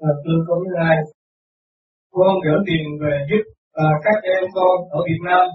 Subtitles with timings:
[0.00, 0.96] và tôi cũng thứ
[2.16, 5.46] con gửi tiền về giúp à, các em con ở Việt Nam.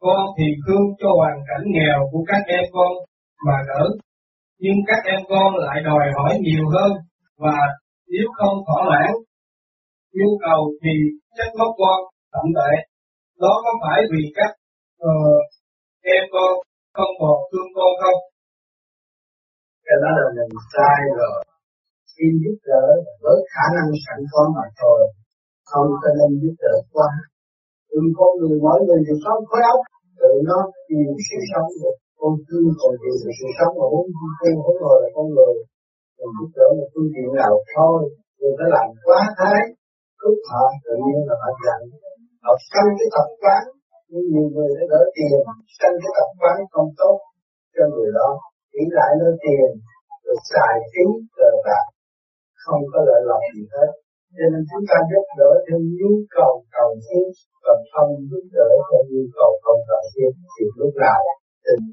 [0.00, 2.92] Con thì thương cho hoàn cảnh nghèo của các em con
[3.46, 3.84] mà gỡ.
[4.58, 6.92] Nhưng các em con lại đòi hỏi nhiều hơn
[7.38, 7.58] và
[8.12, 9.10] nếu không thỏa mãn
[10.16, 10.90] nhu cầu thì
[11.36, 11.98] trách móc con
[12.32, 12.72] tậm tệ.
[13.40, 14.50] Đó có phải vì các
[15.04, 15.42] uh,
[16.02, 16.52] em con
[16.94, 18.20] không còn thương con không?
[19.84, 21.47] Cái đó là mình sai rồi.
[22.20, 22.84] Xin giúp đỡ
[23.22, 25.00] với khả năng sẵn có mà thôi.
[25.70, 27.10] Không có nên giúp đỡ quá.
[27.90, 29.80] Vì con người mỗi người đều sống khối óc,
[30.20, 31.96] tự nó tìm sự sống được.
[32.20, 34.06] Con thương còn tìm được sự sống mà muốn
[34.38, 35.54] thương không người là con người.
[36.18, 37.98] Mình giúp đỡ một phương tiện nào thôi.
[38.40, 39.60] Đừng phải làm quá thái,
[40.20, 41.80] cướp họ tự nhiên là họ giận.
[42.44, 43.62] Họ sanh cái tập quán
[44.10, 45.38] nhưng nhiều người đã đỡ tiền
[45.78, 47.16] sanh cái tập quán không tốt
[47.74, 48.28] cho người đó
[48.72, 49.70] nghĩ lại nơi tiền
[50.24, 51.04] rồi xài phí
[51.36, 51.84] cờ bạc
[52.64, 53.90] không có lợi lộc gì hết.
[54.36, 57.24] Cho nên chúng ta giúp đỡ theo nhu cầu cầu xin
[57.64, 61.20] và không giúp đỡ theo nhu cầu không cầu xin thì lúc nào
[61.64, 61.84] tình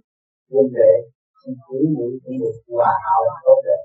[0.52, 0.94] quân đệ
[1.38, 3.82] không cứu mũi cũng được hòa hảo tốt đẹp.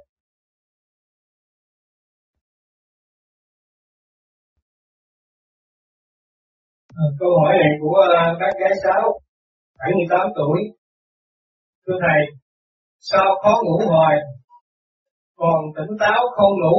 [7.03, 9.21] Ờ, câu hỏi này của ờ, các gái sáu
[9.79, 10.59] 78 tuổi.
[11.87, 12.21] Thưa thầy,
[13.01, 14.17] sao khó ngủ hoài,
[15.41, 16.77] còn tỉnh táo không ngủ,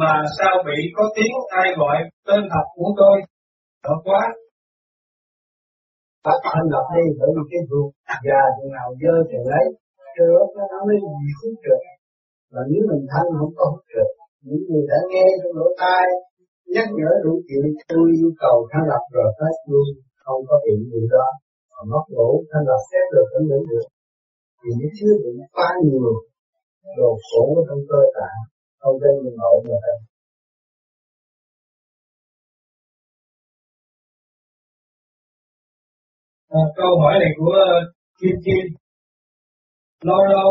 [0.00, 3.16] mà sao bị có tiếng ai gọi tên thật của tôi?
[3.82, 4.22] Sợ quá.
[6.24, 7.88] bắt thân lập đi, bởi vì cái ruột
[8.26, 9.64] già chừng nào dơ thì lấy,
[10.14, 10.96] cái rốt nó nó mới
[11.38, 11.82] hút được.
[12.52, 14.10] Mà nếu mình thanh không có hút được,
[14.46, 16.06] những người đã nghe trong lỗ tai
[16.74, 19.88] nhắc nhở đủ chuyện tôi yêu cầu thanh lập rồi hết luôn
[20.24, 21.26] không có chuyện gì đó
[21.72, 23.86] Còn mất ngủ thanh lập xét được vẫn đứng được
[24.60, 26.12] thì nó chứa bị quá nhiều
[26.98, 28.40] đồ khổ trong cơ tạng
[28.78, 29.98] không gây mình ngộ mà thôi
[36.48, 37.58] À, câu hỏi này của
[38.20, 38.64] Kim Kim
[40.00, 40.50] lâu lâu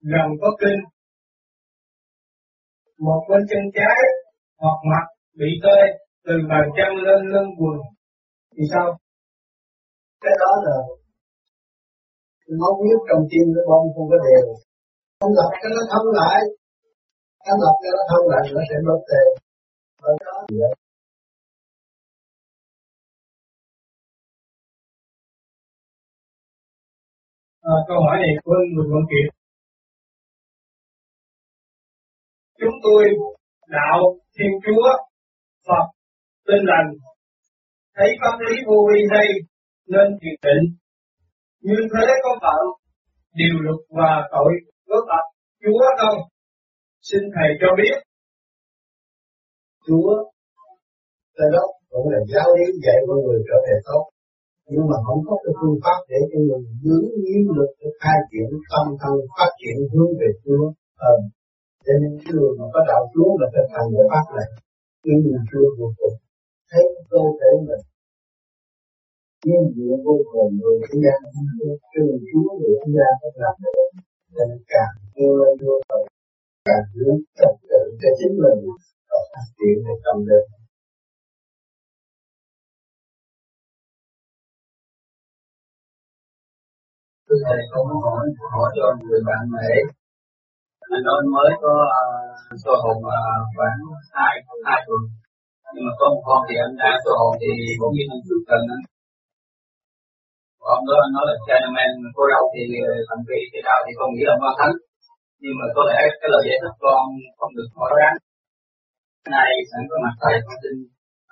[0.00, 0.80] gần có kinh
[2.98, 3.98] một bên chân trái
[4.58, 5.06] hoặc mặt
[5.38, 5.78] bị tê
[6.26, 7.78] từ bàn chân lên lưng quần
[8.54, 8.98] thì sao?
[10.20, 10.76] Cái đó là
[12.60, 14.67] máu huyết trong tim nó bông không có đều.
[15.20, 16.40] Không lập cho nó thông lại,
[17.50, 19.28] anh lập cho nó thông lại nó sẽ mất tiền.
[20.02, 20.68] Và đó.
[27.62, 29.28] À, câu hỏi này của người Văn Kiệt.
[32.60, 33.04] Chúng tôi
[33.68, 34.00] đạo
[34.38, 34.88] Thiên Chúa
[35.66, 35.86] Phật
[36.46, 36.88] tin lành
[37.96, 39.26] thấy pháp lý vô vi hay
[39.86, 40.64] nên thiền định
[41.60, 42.64] như thế có phạm
[43.34, 44.52] điều luật và tội
[44.88, 45.24] có tập
[45.62, 46.18] Chúa không?
[47.08, 47.96] Xin thầy cho biết.
[49.86, 50.10] Chúa
[51.36, 54.04] cái đó cũng là giáo lý dạy con người trở về tốt.
[54.72, 58.18] Nhưng mà không có cái phương pháp để cho người giữ nhiên lực để khai
[58.30, 60.64] triển tâm thân, phát triển hướng về Chúa.
[61.10, 61.14] Ờ
[61.84, 64.48] cho nên cái người mà có đạo Chúa là phải thành cái pháp này
[65.06, 66.16] yêu mình Chúa vô cùng
[66.70, 67.82] thấy cơ thể mình
[69.46, 71.18] nhưng diện vô cùng người thế gian
[71.92, 73.88] trừ Chúa người thế gian không làm được
[74.34, 76.06] nên càng vui lên vô cùng
[76.68, 78.60] càng hướng trật tự cho chính mình.
[79.10, 80.48] Và phát triển để tâm linh
[87.26, 89.78] Tôi Thầy, con hỏi, hỏi cho người bạn này
[90.94, 92.04] anh nói mới có à,
[92.52, 93.80] uh, số hồn uh, khoảng
[94.18, 94.34] hai
[94.66, 95.02] hai tuần.
[95.74, 97.50] Nhưng mà có một con thì anh đã số hồn thì
[97.80, 98.62] bỗng nhiên anh chút cần
[100.68, 102.62] còn đó anh nói là Chinaman cô đâu thì
[103.08, 104.74] thành vị thì đạo thì không nghĩ là ma thánh
[105.42, 107.04] nhưng mà có lẽ cái lời giải thích con
[107.38, 108.16] không được thỏa đáng
[109.36, 110.76] này sẵn có mặt thầy con xin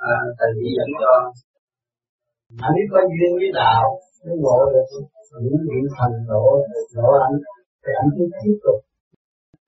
[0.07, 1.13] uh, thầy chỉ dẫn cho
[2.65, 3.87] anh biết có duyên với đạo
[4.27, 4.89] nó ngộ được
[5.45, 6.47] những vị thành độ
[6.97, 7.37] độ anh
[7.83, 8.79] thì anh cứ tiếp tục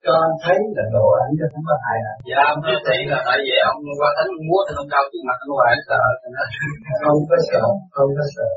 [0.03, 2.13] cho anh thấy là độ ảnh cho không có hại à.
[2.29, 5.23] Dạ, ông nói thì là tại vì ông qua thánh múa thì ông cao trước
[5.27, 6.01] mặt ông hoài sợ.
[7.03, 7.63] Không có sợ,
[7.95, 8.49] không có sợ.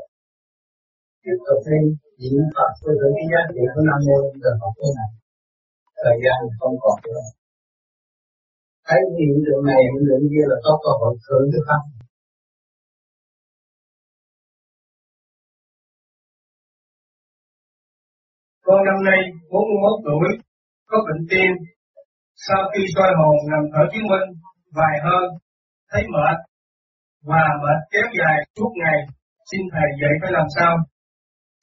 [1.25, 1.81] Tiếp tục đi,
[2.21, 5.11] diễn Phật với những cái giá trị của Nam Mô được học thế này.
[6.03, 7.23] Thời gian không còn nữa.
[8.87, 11.83] Thấy hiện tượng này, hiện tượng kia là có cơ hội thưởng cái Pháp.
[18.65, 19.21] Con năm nay
[19.51, 20.27] 41 tuổi,
[20.89, 21.51] có bệnh tim.
[22.45, 24.27] Sau khi soi hồn nằm thở chứng minh
[24.77, 25.23] vài hơn,
[25.91, 26.37] thấy mệt
[27.29, 28.97] và mệt kéo dài suốt ngày.
[29.49, 30.73] Xin thầy dạy phải làm sao?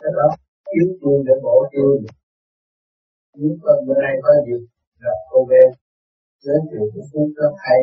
[0.01, 0.29] Cái đó
[0.77, 2.03] yếu chuông để bổ chuông.
[3.41, 4.63] Nếu cần bữa nay có dịp
[5.05, 5.63] gặp cô bé
[6.45, 7.81] giới thiệu cái phút rất hay.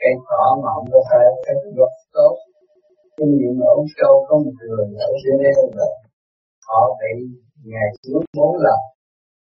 [0.00, 2.34] Cây cỏ mà không có phải cái gốc tốt.
[3.16, 5.94] Kinh nghiệm ở Úc Châu có một người ở Geneva rồi
[6.66, 7.12] họ bị
[7.70, 8.80] ngày trước bốn lần.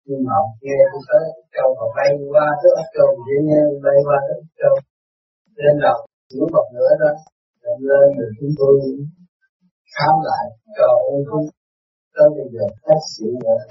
[0.07, 1.23] Nhưng mà nghe tôi tới
[1.55, 4.75] Châu và bay qua tới Úc Châu, Geneva bay qua tới Úc Châu
[5.59, 5.97] lên đầu
[6.33, 7.11] xuống một nữa đó
[7.63, 8.73] lên lên chúng tôi
[9.99, 10.45] khám lại
[10.77, 11.45] cho ung không
[12.15, 13.61] tới bây giờ phát triển nữa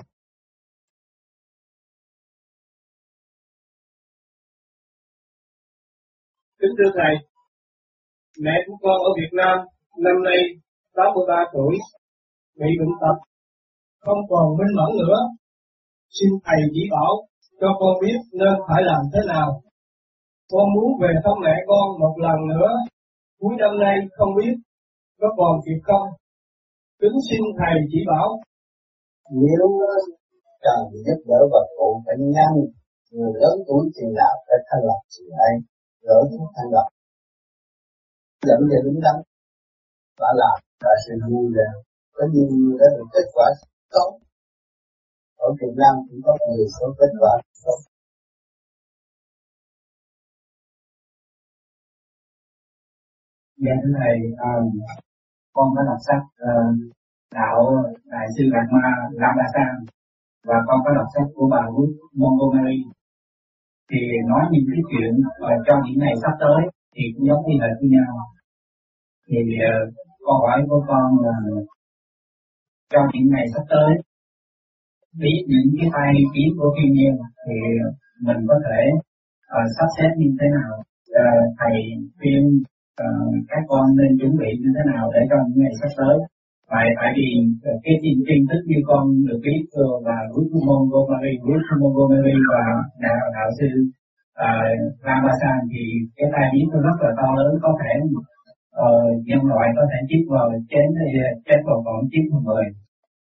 [6.61, 7.15] Kính thưa Thầy,
[8.45, 9.57] mẹ của con ở Việt Nam
[10.05, 10.41] năm nay
[10.97, 11.75] 83 tuổi,
[12.61, 13.17] bị bệnh tật,
[14.05, 15.19] không còn minh mẫn nữa.
[16.17, 17.13] Xin Thầy chỉ bảo
[17.61, 19.63] cho con biết nên phải làm thế nào.
[20.53, 22.71] Con muốn về thăm mẹ con một lần nữa,
[23.41, 24.55] cuối năm nay không biết
[25.21, 26.09] có còn kịp không.
[27.01, 28.29] Kính xin Thầy chỉ bảo.
[29.45, 29.67] Nếu
[30.65, 32.53] cần giúp đỡ vật phụ bệnh nhân,
[33.11, 35.55] người lớn tuổi thì nào phải thành lập sự ấy
[36.07, 36.89] gỡ thuốc thanh lọc.
[38.47, 39.17] Dẫn về đúng đắn.
[40.21, 41.69] Và làm và sự vui vẻ.
[42.13, 43.47] Có nhiều người đã được kết quả
[43.91, 44.11] tốt.
[45.37, 47.33] Ở Việt Nam cũng có người có kết quả
[47.65, 47.79] tốt.
[53.65, 54.17] Dạ thưa thầy,
[54.51, 54.53] à,
[55.55, 56.75] con có đọc sách uh,
[57.35, 57.59] đạo
[58.13, 58.89] đại sư Đạt Ma
[59.21, 59.75] Lam Đa San
[60.49, 62.79] và con có đọc sách của bà Ruth Montgomery.
[63.91, 64.01] Thì
[64.31, 66.61] nói những cái chuyện và cho những ngày sắp tới
[66.95, 68.13] thì cũng giống như là như nhau.
[69.29, 69.39] Thì
[69.71, 69.95] ờ, uh,
[70.27, 71.35] câu hỏi của con là
[72.93, 73.91] cho những ngày sắp tới
[75.21, 77.57] biết những cái tay kiếm của thiên nhiên thì
[78.27, 78.81] mình có thể
[79.57, 80.73] uh, sắp xếp như thế nào?
[81.21, 81.77] Uh, thầy
[82.19, 82.63] khuyên
[83.07, 86.17] uh, các con nên chuẩn bị như thế nào để cho những ngày sắp tới?
[86.73, 87.29] Tại tại vì
[87.85, 92.65] cái tin tin tức như con được biết ờ, và Ruth Montgomery, Ruth Montgomery và
[93.05, 93.71] đạo đạo sư
[94.49, 95.83] ờ, uh, Ramasan thì
[96.17, 97.93] cái tai biến nó rất là to lớn có thể
[98.87, 100.87] uh, nhân loại có thể chết vào chết
[101.47, 102.67] chết vào còn chết một người.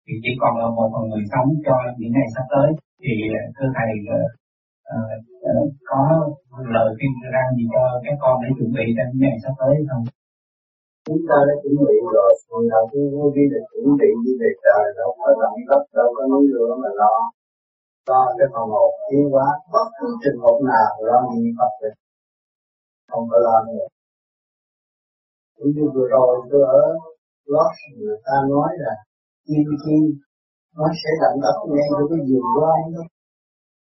[0.06, 2.69] Thì chỉ còn là một phần người sống cho những ngày sắp tới.
[3.04, 3.13] Thì
[3.56, 3.92] thưa thầy
[4.93, 6.01] uh, có
[6.75, 9.73] lời khuyên ra gì cho các con để chuẩn bị cho những ngày sắp tới
[9.89, 10.05] không?
[11.07, 14.31] chúng ta đã chuẩn bị rồi còn đầu tiên vô vi là chuẩn bị đi
[14.41, 17.15] về trời đâu có động đất đâu có núi lửa mà lo.
[18.09, 21.95] Lo cái phòng một tiến quá, bất cứ trình độ nào lo niệm Phật được
[23.11, 23.87] không có lo nữa.
[25.55, 26.83] Cũng như vừa rồi tôi ở
[27.53, 28.93] Los người ta nói là
[29.45, 30.03] kim kim
[30.77, 33.03] nó sẽ đặng đất ngay cho cái giường loan đó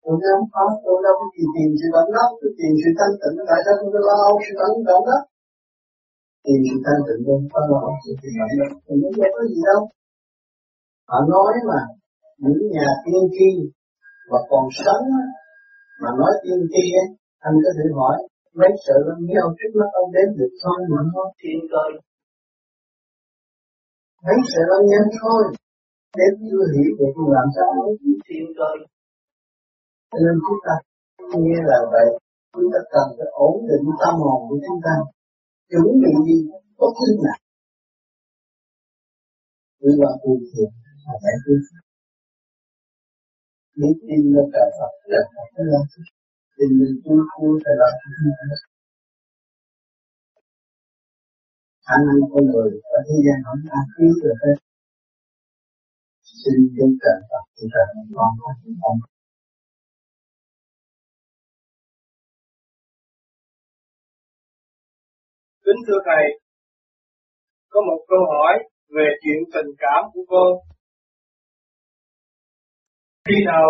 [0.06, 3.36] tôi không có tôi đâu có tìm sự động lắm tôi tìm sự thanh tịnh
[3.50, 5.19] tại sao tôi lo sự động động đó.
[6.46, 9.60] Tìm sự thanh tịnh không có lo sự tìm động đất thì nó có gì
[9.69, 9.81] đâu.
[11.10, 11.81] Họ nói mà
[12.44, 13.50] những nhà tiên tri
[14.30, 15.06] và còn sống
[16.02, 16.86] mà nói tiên tri
[17.48, 18.18] anh có thể hỏi,
[18.60, 21.86] mấy sự lắm nhau trước mắt ông đến được thôi mà thôi thiên cơ
[24.25, 25.42] mấy sự lắm nhân thôi,
[26.18, 27.92] đến chưa hiểu được làm sao mới
[28.28, 28.69] thiên cơ
[30.16, 30.76] cho nên chúng ta
[31.42, 32.08] nghe là vậy,
[32.54, 34.96] chúng ta cần phải ổn định tâm hồn của chúng ta.
[35.72, 36.38] Chuẩn bị đi
[36.80, 37.40] có khi nào
[39.86, 40.70] vì là tu thiền
[41.06, 41.54] là phải tu
[43.80, 45.84] biết tin là trời Phật, là Phật phải làm
[46.58, 47.94] tin là tu tu sẽ làm
[51.88, 54.57] khả năng con người ở thế gian không ta cứu được hết
[56.42, 57.86] xin kính trời Phật thì trời
[58.18, 58.31] con
[58.81, 58.95] con
[65.66, 66.26] Kính thưa Thầy,
[67.72, 68.54] có một câu hỏi
[68.95, 70.50] về chuyện tình cảm của con.
[73.28, 73.66] Khi nào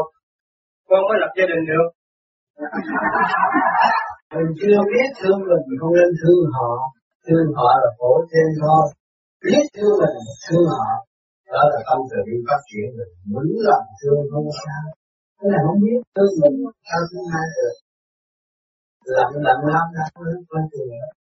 [0.90, 1.88] con mới lập gia đình được?
[4.36, 6.72] mình chưa biết thương mình không nên thương họ.
[7.25, 8.84] Thương họ là khổ thêm thôi
[9.46, 10.90] biết thương mình thương họ.
[11.54, 13.12] Đó là tâm từ bi phát triển mình.
[13.32, 14.84] Muốn làm thương không sao.
[15.38, 16.56] Cái này không biết thương mình
[16.88, 17.75] sao thương ai được.
[19.16, 21.25] Lặng lặng lắm lắm không quan trọng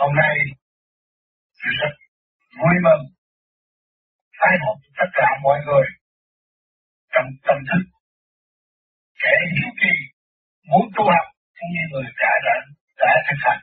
[0.00, 0.34] Hôm nay
[1.60, 1.92] tôi rất
[2.58, 3.04] vui mừng
[4.38, 5.86] thay học tất cả mọi người
[7.12, 7.82] trong tâm thức
[9.22, 9.94] kẻ hiếu kỳ
[10.70, 12.54] muốn tu học cũng như người đã đã
[13.00, 13.62] đã thực hành.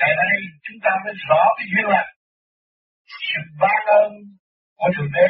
[0.00, 2.10] Tại đây, chúng ta mới rõ cái duyên lành,
[3.28, 4.10] sự ban ơn
[4.78, 5.28] của thượng đế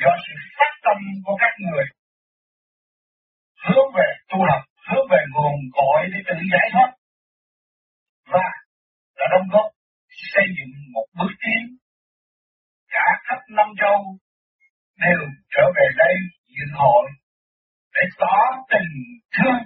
[0.00, 1.86] do sự phát tâm của các người
[3.64, 6.90] hướng về tu học, hướng về nguồn cội để tự giải thoát
[8.32, 8.46] và
[9.22, 9.68] đã đóng góp
[10.32, 11.62] xây dựng một bước tiến
[12.94, 13.98] cả khắp năm châu
[15.04, 15.20] đều
[15.54, 16.14] trở về đây
[16.54, 17.10] dự hội
[17.94, 18.36] để tỏ
[18.70, 18.90] tình
[19.34, 19.62] thương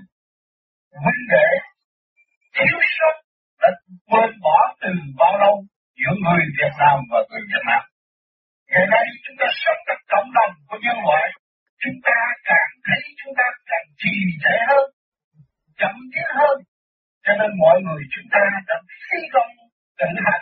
[1.03, 1.49] huynh đệ
[2.55, 3.15] thiếu sót
[3.63, 3.69] đã
[4.11, 5.55] quên bỏ từ bao lâu
[6.01, 7.83] giữa người Việt Nam và người Việt Nam.
[8.71, 11.27] Ngày nay chúng ta sống trong cộng đồng của nhân loại,
[11.83, 14.87] chúng ta càng thấy chúng ta càng trì trệ hơn,
[15.81, 16.57] chậm tiến hơn.
[17.25, 18.77] Cho nên mọi người chúng ta đã
[19.17, 19.23] phi
[20.01, 20.36] định hạ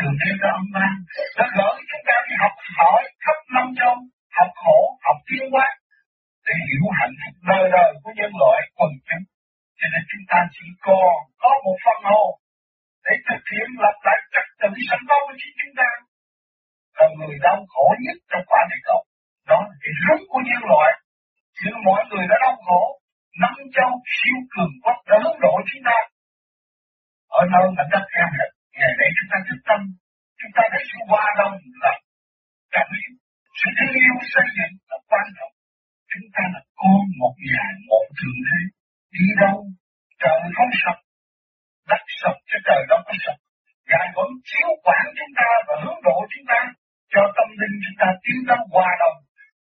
[0.00, 0.94] thường Thượng Đế ông ta ban.
[1.38, 3.94] Đã gửi chúng ta đi học hỏi khắp năm châu,
[4.38, 5.68] học khổ, học tiến hóa
[6.46, 9.24] để hiểu hạnh phúc đời đời của nhân loại quần chúng.
[9.78, 12.30] Cho nên chúng ta chỉ còn có một phần hồn
[13.06, 15.90] để thực hiện lập lại trật tự sẵn có của chính chúng ta.
[16.98, 19.00] Là người đau khổ nhất trong quả địa cầu.
[19.50, 20.90] Đó là cái rúng của nhân loại
[21.62, 22.82] nhưng mọi người đã đau khổ,
[23.42, 25.98] năm châu siêu cường quốc đã hướng độ chúng ta.
[27.38, 28.50] Ở nơi mà đất em hết
[28.80, 29.80] ngày nay chúng ta thức tâm,
[30.40, 31.92] chúng ta thấy sự hòa đồng là
[32.74, 33.12] cảm yếu,
[33.58, 35.54] sự thương yêu xây dựng là quan trọng.
[36.12, 38.60] Chúng ta là con một nhà, một thượng đế.
[39.16, 39.56] Đi đâu,
[40.22, 40.98] trời không sập,
[41.90, 43.36] đất sập chứ trời đâu có sập.
[43.90, 46.60] Ngài vẫn chiếu quản chúng ta và hướng độ chúng ta,
[47.12, 49.18] cho tâm linh chúng ta tiến tới hòa đồng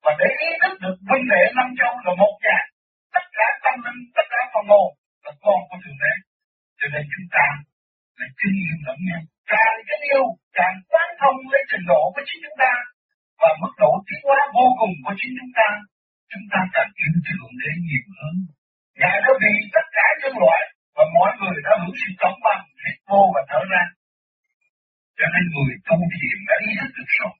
[0.04, 2.60] và để ý thức được vấn đệ năm châu là một nhà
[3.16, 4.90] tất cả tâm linh tất cả phần hồn
[5.24, 6.14] là con của thượng đế
[6.80, 7.46] cho nên chúng ta
[8.20, 10.26] là kinh nghiệm lẫn nhau càng kính yêu,
[10.58, 12.74] càng quan thông lấy trình độ của chính chúng ta.
[13.42, 15.70] Và mức độ tiến hóa vô cùng của chính chúng ta.
[16.32, 18.36] Chúng ta càng yêu thượng để nhiều hơn.
[19.00, 20.62] Ngài đã vì tất cả nhân loại
[20.96, 23.84] và mọi người đã hưởng sự công bằng hít vô và thở ra.
[25.18, 27.34] Cho nên người tu thiền đã ý thức được rồi.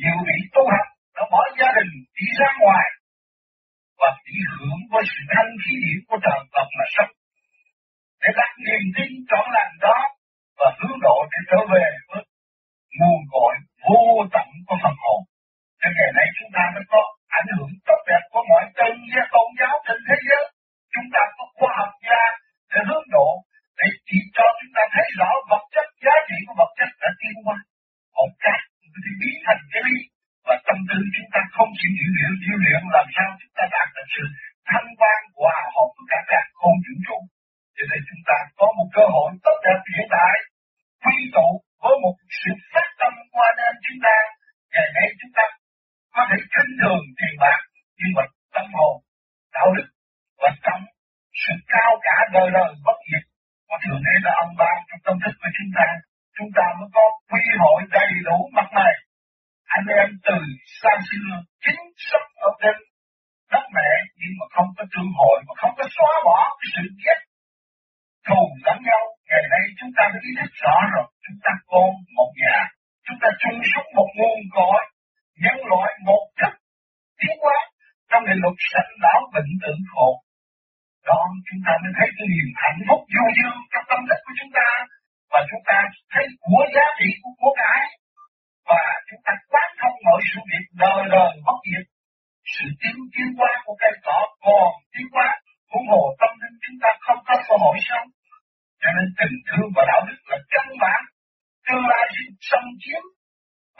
[0.00, 2.86] Nhiều vị tu học đã bỏ gia đình, đi ra ngoài
[4.00, 7.12] và đi hưởng với sự thanh khí điển của trời Phật mà sống.
[8.22, 9.44] Để đặt niềm tin trọn
[11.52, 11.66] độ
[75.42, 76.56] nhân loại một cách
[77.20, 77.58] tiến hóa,
[78.10, 80.08] trong định luật sanh lão bệnh tử khổ,
[81.08, 84.34] đó chúng ta mới thấy cái niềm hạnh phúc vô dương trong tâm thức của
[84.38, 84.68] chúng ta.
[85.32, 85.78] Và chúng ta
[86.12, 87.82] thấy của giá trị của của cái.
[88.70, 91.86] Và chúng ta quán thông mọi sự việc đời đời bất diệt.
[92.54, 95.28] Sự tiến tiến hóa của cây cỏ còn tiến hóa,
[95.70, 98.08] huống hồ tâm linh chúng ta không có cơ hội sống.
[98.80, 101.00] Cho nên tình thương và đạo đức là căn bản.
[101.66, 103.02] Tương lai sinh, xâm chiếm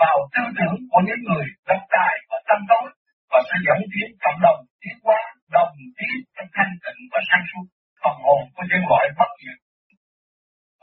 [0.03, 2.87] vào tư tưởng của những người độc tài và tâm tối
[3.31, 5.21] và sẽ dẫn tiến cộng đồng tiến hóa
[5.57, 7.67] đồng tiến trong thanh tịnh và sáng suốt,
[8.03, 9.59] phần hồn của nhân loại bất diệt.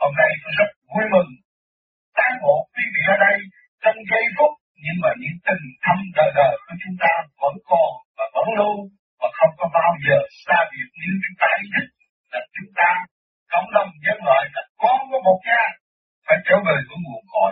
[0.01, 1.31] Hôm nay tôi rất vui mừng,
[2.17, 3.37] tán bộ quý vị ở đây
[3.83, 7.91] trong giây phút, nhưng mà những tình thâm đời đời của chúng ta vẫn còn
[8.17, 8.77] và vẫn lưu
[9.19, 11.87] và không có bao giờ xa biệt như chúng ta ý thức
[12.31, 12.89] là chúng ta
[13.53, 15.63] cộng đồng nhân loại là con của một cha
[16.25, 17.51] phải trở về với nguồn cội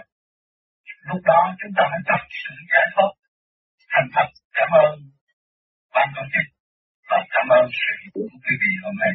[1.10, 3.12] lúc đó chúng ta phải tập sự giải thoát
[3.92, 4.28] thành thật.
[4.58, 4.92] Cảm ơn
[5.94, 6.46] ban tổ chức
[7.10, 9.14] và cảm ơn sự của quý vị hôm nay.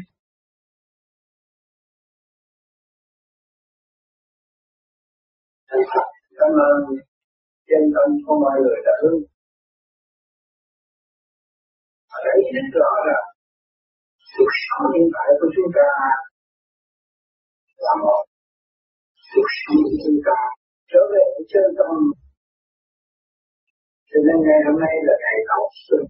[6.41, 6.81] Cảm ơn
[7.69, 9.23] chân tâm của mọi người đã hướng.
[12.17, 13.21] Ở đây rất rõ là
[14.37, 15.89] cuộc sống hiện tại của chúng ta
[17.85, 18.23] là một.
[19.35, 20.60] Cuộc sống của chúng ta
[20.91, 21.95] trở về với chân tâm
[24.09, 26.03] cho nên ngày hôm nay là ngày cầu xuân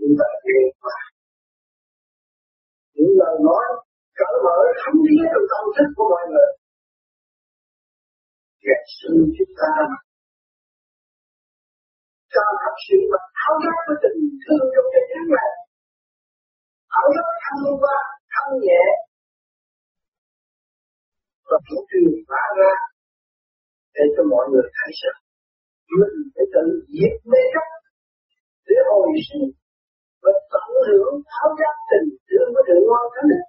[0.00, 0.98] chúng ta nghe qua
[2.94, 3.64] những lời nói
[4.18, 6.50] cởi mở thấm thía trong tâm thức của mọi người.
[8.64, 9.70] Kẻ sinh chúng ta
[12.32, 15.50] cho thật sự mà tháo gỡ cái tình thương trong cái tháng này.
[16.92, 17.98] Tháo gỡ thăng qua
[18.34, 18.84] thăng nhẹ.
[21.48, 22.72] Và cũng truyền bá ra
[23.98, 25.20] để cho mọi người thấy rằng
[25.98, 26.64] mình phải tự
[26.94, 27.66] diệt mê chấp
[28.68, 29.46] để hồi sinh
[30.22, 33.44] và tận hưởng tháo giác tình thương với thượng quan thánh này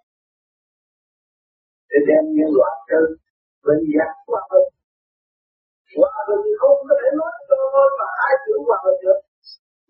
[1.89, 3.05] để đem nhân loại tới
[3.65, 4.69] bình giác hòa bình
[6.01, 9.19] hòa bình không có thể nói tôi mà ai tưởng hòa bình được.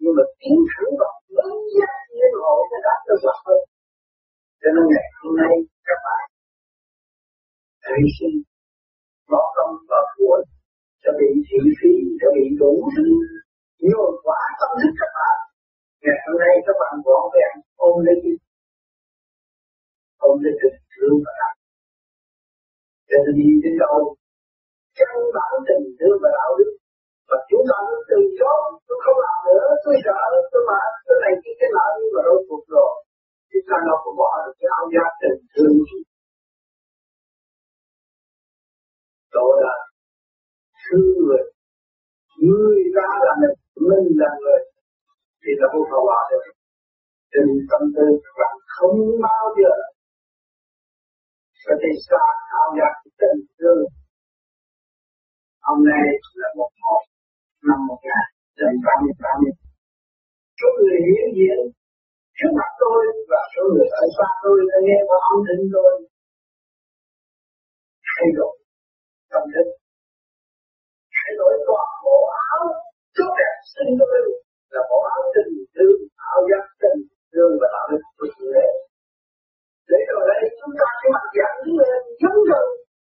[0.01, 3.63] Nhưng mà tiến thẳng vào lớn nhất nhân hội nó đạt được hòa bình
[4.61, 5.53] cho nên ngày hôm nay
[5.87, 6.23] các bạn
[7.97, 8.35] hy sinh
[9.31, 10.37] bỏ công bỏ của
[11.01, 13.07] sẽ bị thị phi sẽ bị đủ thứ
[13.83, 15.37] nhiều quá tâm thức các bạn.
[16.03, 17.53] Ngày hôm nay các bạn bỏ vẹn,
[17.87, 18.35] ôm lấy cái
[20.27, 21.53] ôm lấy tình thương và đạo
[23.09, 23.97] cho nên đi đến đâu?
[24.97, 26.71] Chân bản tình thương và đạo đức.
[27.29, 30.19] Và chúng ta cứ từ chối, tôi không làm nữa, tôi sợ,
[30.51, 32.91] tôi mà cái này cái cái nợ nhưng mà rốt cuộc rồi.
[33.51, 35.77] Chúng ta đâu có bỏ được cái áo giáp tình thương.
[39.35, 39.75] Tôi là
[40.83, 41.43] thương người.
[42.47, 43.55] Người ta là mình
[43.89, 44.61] mình là người.
[45.41, 46.45] Thì là vô có hòa được.
[47.31, 48.05] Cho tâm tư
[48.39, 49.73] rằng không bao giờ
[51.65, 53.83] có thể xa thao giác tình thương
[55.67, 56.05] hôm nay
[56.41, 57.01] là một một
[57.67, 58.25] năm một ngàn
[58.57, 59.53] trăm tám mươi tám mươi.
[60.59, 61.59] Số người hiện diện
[62.37, 65.91] trước mặt tôi và số người ở xa tôi đã nghe qua âm thanh tôi
[68.09, 68.53] thay đổi
[69.31, 69.67] tâm thức
[71.15, 72.17] thay đổi toàn bộ
[72.51, 72.61] áo
[73.17, 74.19] tốt đẹp sinh tôi
[74.73, 75.99] là bộ áo tình thương,
[76.31, 76.99] áo giác tình
[77.31, 78.69] thương và đạo đức của chủ đề
[79.91, 82.65] để rồi đây, chúng ta sẽ mặc dạng lên giống gần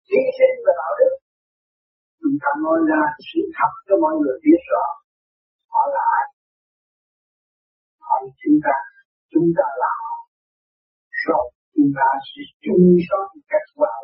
[0.10, 1.14] hy sinh và đạo đức.
[2.22, 4.86] Chúng ta nói ra, sự thật cho mọi người biết rõ.
[5.74, 6.26] Họ là ai?
[8.06, 8.76] Họ là chúng ta.
[9.34, 10.16] Chúng ta là họ.
[11.26, 14.02] Rồi chúng ta sẽ chung sống cách vào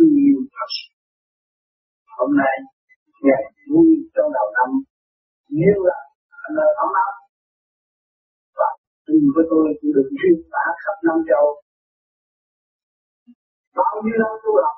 [0.00, 0.70] thương yêu thật.
[0.76, 0.88] Sự
[2.18, 2.56] hôm nay,
[3.26, 4.68] ngày vui trong đầu năm
[5.58, 5.98] nhiều là
[6.46, 7.14] anh ơi, ấm áp,
[8.58, 8.68] và
[9.06, 11.44] cùng với tôi cũng được truyền tả khắp năm châu.
[13.78, 14.76] Bao nhiêu năm tu học,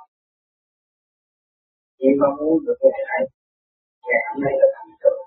[2.00, 3.22] nhưng mà muốn được về này,
[4.08, 5.18] ngày hôm nay là thành tựu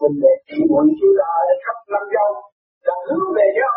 [0.00, 2.30] mình để chỉ muốn chú đó đã khắp năm châu,
[2.86, 3.76] là hướng về nhau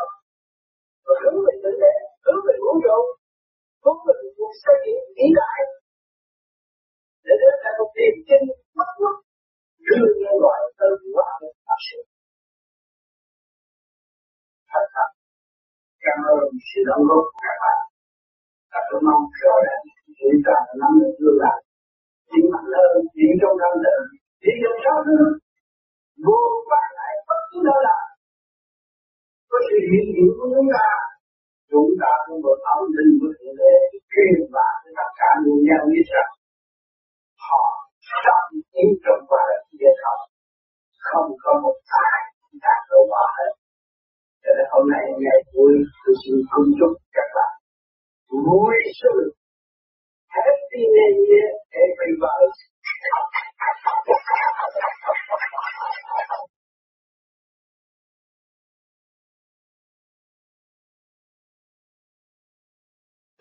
[1.06, 3.00] và hướng về tự đệ hướng về vũ trụ
[3.84, 5.60] cũng về cuộc xây dựng vĩ đại
[7.26, 8.42] để đến thành một niềm tin
[8.78, 9.16] bất khuất
[9.88, 12.00] đưa nhân loại từ quá được thật sự
[14.72, 15.10] thật thật.
[16.06, 16.40] Cảm ơn
[16.70, 17.80] sự đóng góp của các bạn.
[18.72, 19.76] Và tôi mong rồi là
[20.20, 21.58] chúng ta nắm được tương lai
[22.30, 24.02] chỉ mạnh hơn chỉ trong năm đời
[24.44, 25.18] chỉ trong sáu thứ
[26.26, 26.40] vô
[26.70, 27.98] vàn lại bất cứ đâu là.
[29.50, 30.88] Có sự hiện diện của chúng ta
[31.72, 33.74] chúng ta không được âm linh với thượng đế.
[34.14, 36.32] Khi mà cho tất cả người nhau như rằng
[37.48, 37.64] họ
[38.24, 40.24] sắp tiến trong qua đất địa không.
[41.10, 41.78] Không có một
[42.08, 42.20] ai
[42.64, 43.52] đạt được họ hết.
[44.44, 47.54] Cho nên hôm nay ngày vui tôi xin cung chúc các bạn
[48.46, 49.14] vui sự
[50.34, 51.52] happy new year,
[51.84, 52.50] everybody.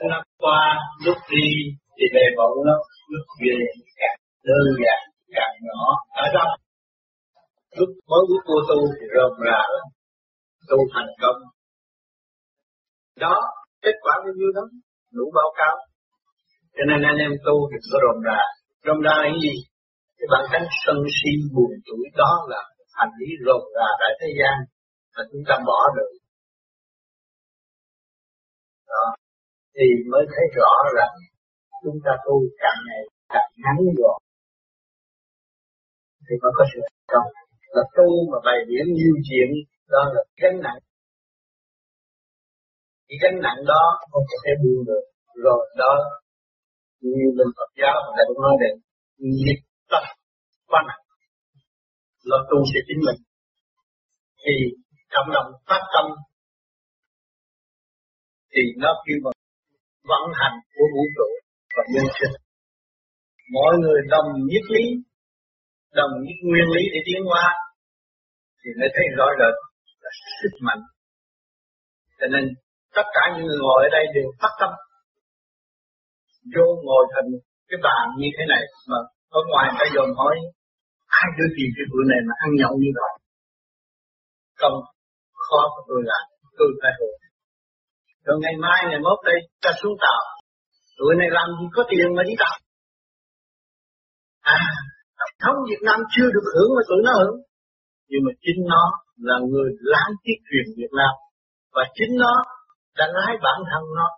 [0.07, 1.49] Nó qua lúc đi
[1.97, 2.75] thì về bận nó
[3.09, 3.57] lúc về
[4.01, 5.01] càng đơn giản
[5.37, 5.83] càng nhỏ,
[6.23, 6.51] ở trong
[7.79, 9.61] lúc mới bước vô tu thì rộng rã
[10.69, 11.41] tu thành công.
[13.17, 13.35] Đó,
[13.83, 14.63] kết quả bao nhiêu đó?
[15.13, 15.77] Đủ báo cáo.
[16.77, 18.41] Cho nên anh em tu thì có rộng rã
[18.87, 19.55] rộng rã là gì?
[20.19, 24.29] Cái bản thân sân si buồn tuổi đó là hành lý rộng rã tại thế
[24.39, 24.57] gian
[25.17, 26.13] mà chúng ta bỏ được.
[28.89, 29.05] Đó
[29.79, 31.15] thì mới thấy rõ rằng
[31.83, 34.19] chúng ta tu càng ngày càng ngắn gọn.
[36.27, 37.29] Thì mới có sự thành công.
[37.77, 39.49] Là tu mà bày biển nhiều chuyện,
[39.93, 40.81] đó là gánh nặng.
[43.09, 45.05] Cái gánh nặng đó không có thể buông được.
[45.45, 45.95] Rồi đó,
[47.01, 48.75] như bên Phật giáo đã nói đến
[49.19, 49.61] nghiệp
[49.91, 50.03] tâm
[50.71, 51.03] quá nặng.
[52.31, 53.21] Lo tu sẽ chính mình.
[54.43, 54.55] Thì
[55.15, 56.07] cộng đồng phát tâm.
[58.53, 59.38] Thì nó kêu bằng
[60.11, 61.29] vận hành của vũ trụ
[61.77, 62.35] và nhân sinh.
[63.57, 64.85] Mọi người đồng nhất lý,
[65.99, 67.45] đồng nhất nguyên lý để tiến hóa
[68.61, 69.55] thì mới thấy rõ rệt
[70.03, 70.83] là sức mạnh.
[72.19, 72.45] Cho nên
[72.97, 74.71] tất cả những người ngồi ở đây đều phát tâm,
[76.55, 77.29] vô ngồi thành
[77.69, 78.99] cái bàn như thế này mà
[79.39, 80.35] ở ngoài ta dồn hỏi
[81.21, 83.13] ai đưa tiền cái bữa này mà ăn nhậu như vậy?
[84.61, 84.77] Không,
[85.45, 86.25] khó của tôi làm
[86.59, 87.13] tôi phải hồn
[88.29, 90.21] rồi ngày mai, ngày mốt đây, ta xuống tàu.
[90.99, 92.55] Tụi này làm gì có tiền mà đi tàu.
[94.57, 94.61] À
[95.43, 97.37] thống Việt Nam chưa được hưởng mà tụi nó hưởng.
[98.11, 98.85] Nhưng mà chính nó
[99.29, 101.13] là người lái tiết truyền Việt Nam.
[101.75, 102.33] Và chính nó
[102.99, 104.09] đã lái bản thân nó.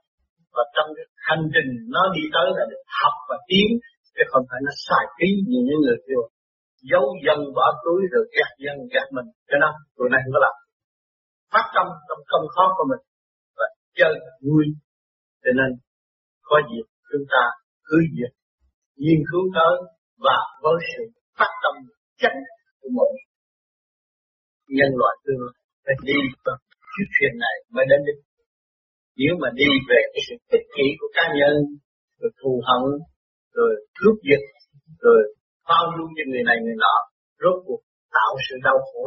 [0.55, 3.69] Và trong cái hành trình nó đi tới là được học và tiến,
[4.15, 6.23] chứ không phải nó xài phí như những người kia
[6.91, 9.29] giấu dân bỏ túi rồi gạt dân gạt mình.
[9.49, 10.55] Cho nên tụi này không có làm.
[11.53, 13.03] Phát tâm trong công khó của mình
[13.99, 14.15] chơi
[14.47, 14.65] vui.
[15.43, 15.71] Cho nên,
[16.49, 17.43] có dịp chúng ta
[17.89, 18.33] cứ dịp
[19.03, 19.75] nghiên cứu tới
[20.25, 21.03] và với sự
[21.39, 21.75] phát tâm
[22.21, 22.33] chắc
[22.81, 23.11] của mọi
[24.77, 26.57] nhân loại tương lai phải đi vào
[26.93, 28.21] chiếc thuyền này mới đến đích
[29.23, 31.55] nếu mà đi về cái sự tích kỷ của cá nhân,
[32.21, 32.83] rồi thù hận,
[33.57, 34.43] rồi cướp giật,
[35.05, 35.21] rồi
[35.69, 36.97] bao dung cho người này người nọ,
[37.43, 37.83] rốt cuộc
[38.17, 39.03] tạo sự đau khổ.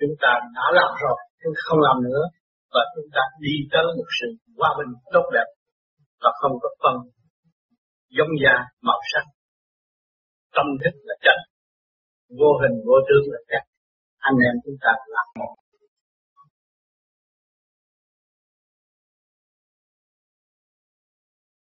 [0.00, 2.22] Chúng ta đã làm rồi chúng không làm nữa
[2.74, 5.48] và chúng ta đi tới một sự hòa bình tốt đẹp
[6.22, 6.96] và không có phân
[8.16, 8.54] giống da
[8.88, 9.24] màu sắc.
[10.56, 11.38] Tâm thức là chân
[12.40, 13.64] vô hình, vô tướng là chân
[14.28, 15.52] anh em chúng ta là một.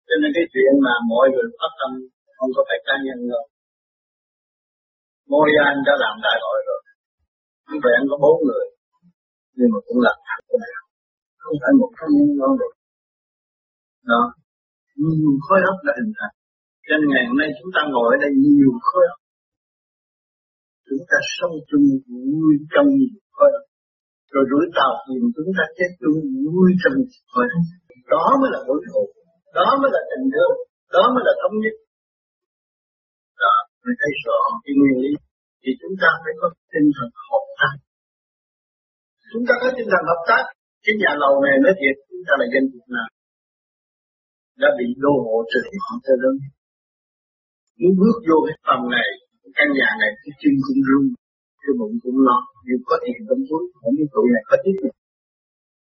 [0.08, 1.90] Cho nên cái chuyện mà mọi người phát tâm
[2.36, 3.44] không có phải cá nhân đâu.
[5.30, 6.80] Môi anh đã làm đại hội rồi.
[7.68, 8.66] Như vậy anh có bốn người,
[9.56, 10.87] Nhưng mà cũng là thằng của mình.
[11.42, 12.72] Không phải một cá nhân ngon được.
[14.10, 14.22] Đó.
[15.04, 16.34] Nhiều khối óc đã hình thành.
[16.86, 19.20] Cho nên ngày hôm nay chúng ta ngồi ở đây nhiều khối óc.
[20.86, 21.86] Chúng ta sống chung
[22.32, 23.64] vui trong nhiều khối óc.
[24.32, 26.96] Rồi đuổi tàu thuyền chúng ta chết chung vui trong
[27.32, 27.64] khối óc.
[28.12, 29.02] Đó mới là đối thủ
[29.58, 30.54] Đó mới là tình thương.
[30.94, 31.76] Đó mới là thống nhất.
[33.42, 35.12] Đó mới thấy rõ cái nguyên lý.
[35.62, 37.74] Thì chúng ta phải có tinh thần hợp tác.
[39.32, 40.44] Chúng ta có tinh thần hợp tác
[40.88, 43.08] cái nhà lầu này nói thiệt, chúng ta là dân Việt Nam.
[44.62, 46.36] Đã bị đô hộ từ họ tới lớn.
[47.78, 49.08] Muốn bước vô cái phòng này,
[49.56, 51.04] căn nhà này cái chân cũng run
[51.62, 54.76] cái bụng cũng lo nhưng có tiền tâm túi không biết tụi này có tiếp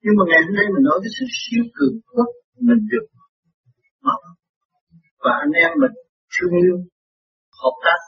[0.02, 2.30] nhưng mà ngày hôm nay mình nói cái sự siêu cường quốc
[2.68, 3.06] mình được
[5.24, 5.94] và anh em mình
[6.32, 6.76] thương yêu,
[7.60, 7.98] hợp tác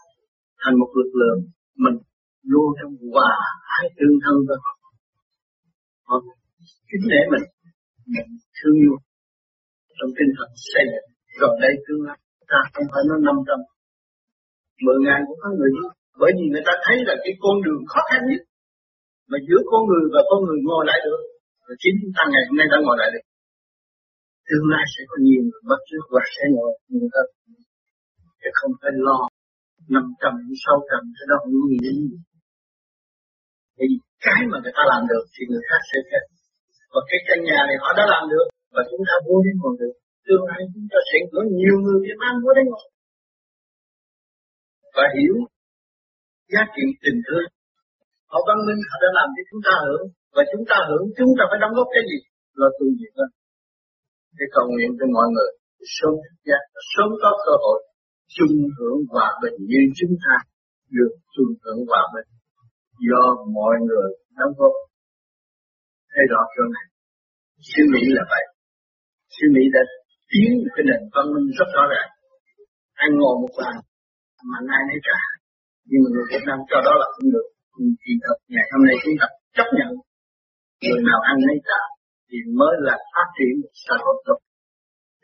[0.63, 1.39] thành một lực lượng
[1.85, 1.97] mình
[2.53, 3.33] vô trong hòa
[3.79, 4.59] ái tương thân với
[6.07, 6.15] họ
[6.91, 7.47] kính nể mình.
[8.13, 8.95] Mình thương yêu.
[9.99, 11.09] Trong tinh thần xây dựng
[11.41, 12.19] rồi đây tương lai,
[12.51, 13.59] ta không phải nó năm trăm.
[14.85, 15.85] Mười ngàn cũng có người đi
[16.21, 18.43] bởi vì người ta thấy là cái con đường khó khăn nhất.
[19.31, 21.21] Mà giữa con người và con người ngồi lại được
[21.67, 23.25] rồi chính chúng ta ngày hôm nay đã ngồi lại được.
[24.49, 27.23] Tương lai sẽ có nhiều người bắt trước và sẽ ngồi người ta.
[28.41, 29.19] Chứ không phải lo
[29.95, 30.33] năm trăm,
[30.65, 31.97] sáu trăm, cái đó không nghĩ đến
[33.77, 33.87] thì
[34.27, 36.23] cái mà người ta làm được thì người khác sẽ theo
[36.95, 39.75] và cái căn nhà này họ đã làm được và chúng ta vô đến còn
[39.81, 39.95] được.
[40.27, 42.87] Tương lai chúng ta sẽ có nhiều người để mang vô đến ngồi
[44.97, 45.37] và hiểu
[46.53, 47.49] giá trị tình thương.
[48.33, 50.05] Họ văn minh họ đã làm cho chúng ta hưởng
[50.37, 52.19] và chúng ta hưởng, chúng ta phải đóng góp cái gì?
[52.61, 53.27] Là tu gì đó.
[54.39, 55.51] Để cầu nguyện cho mọi người
[55.97, 57.79] sớm thức giác sớm có cơ hội
[58.37, 60.35] chung hưởng hòa bình như chúng ta
[60.97, 62.29] được chung hưởng hòa bình.
[63.07, 63.23] Do
[63.59, 64.75] mọi người đóng góp
[66.15, 66.87] thấy rõ chỗ này
[67.71, 68.45] suy nghĩ là vậy.
[69.35, 69.83] Suy nghĩ đã
[70.31, 72.11] tiến cái nền văn minh rất rõ ràng.
[73.05, 73.77] Anh ngồi một bàn
[74.51, 75.21] mà ai nấy trả.
[75.89, 77.47] Nhưng mà người Việt Nam cho đó là không được.
[78.03, 79.91] Thì thật ngày hôm nay chúng ta chấp nhận.
[80.87, 81.81] Người nào ăn nấy trả
[82.29, 84.39] thì mới là phát triển xã hội tốt.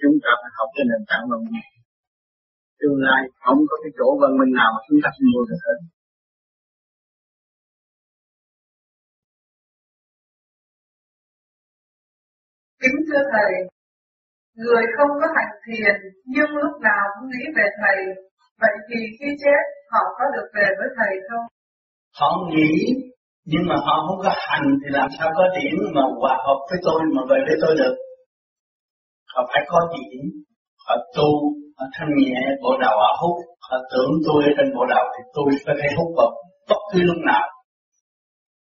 [0.01, 1.69] Chúng ta phải học cái nền tảng văn minh.
[2.81, 5.61] Tương lai không có cái chỗ văn minh nào mà chúng ta không mua được
[5.67, 5.79] hết.
[12.83, 13.53] Kính thưa Thầy,
[14.63, 15.95] người không có hành thiền
[16.35, 17.99] nhưng lúc nào cũng nghĩ về Thầy,
[18.63, 19.63] vậy thì khi chết
[19.93, 21.47] họ có được về với Thầy không?
[22.21, 22.73] Họ nghĩ
[23.51, 26.79] nhưng mà họ không có hành thì làm sao có điểm mà hòa hợp với
[26.87, 27.95] tôi mà về với tôi được
[29.33, 30.21] họ phải có điểm
[30.87, 31.31] họ tu
[31.77, 33.37] họ thanh nhẹ bộ đầu họ hút
[33.69, 36.31] họ tưởng tôi ở trên bộ đầu thì tôi phải thấy hút vào
[36.69, 37.47] bất cứ lúc nào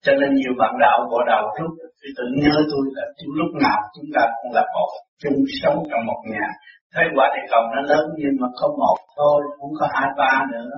[0.05, 3.05] cho nên nhiều bạn đạo bỏ đầu lúc thì tự nhớ tôi là
[3.39, 4.91] lúc nào chúng ta cũng là một
[5.23, 6.47] chung sống trong một nhà.
[6.93, 10.35] Thấy quả địa cầu nó lớn nhưng mà có một thôi, cũng có hai ba
[10.53, 10.73] nữa.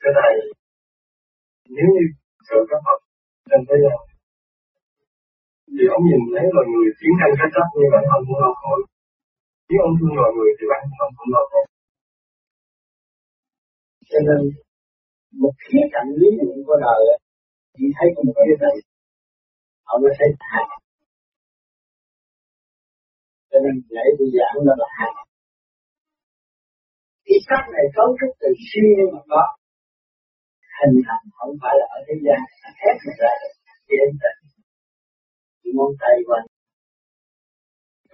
[0.00, 0.32] Cái này,
[1.76, 2.04] nếu như
[2.48, 2.98] sự các Phật
[3.50, 3.98] trên thế gian
[5.76, 8.50] thì ông nhìn thấy loài người tiến hành cách chấp như vậy ông cũng lo
[8.60, 8.72] khổ.
[9.68, 11.62] Nếu ông thương loài người thì bản thân cũng lo khổ
[14.10, 14.40] cho nên,
[15.42, 17.02] một khía cạnh lý luận của đời
[17.76, 18.76] chỉ thấy có một khía cạnh
[19.86, 20.68] họ mới thấy hạt
[23.50, 25.14] cho nên lễ tôi giảng là là hạt
[27.26, 29.42] cái sắc này cấu trúc từ siêu mà có
[30.78, 32.40] hình thành, không phải là ở thế gian
[32.88, 33.54] ép mà ra được
[33.88, 34.36] trên tận
[35.76, 36.46] ngón tay quanh